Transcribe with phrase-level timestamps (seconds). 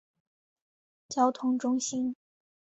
[1.09, 2.15] 交通中心。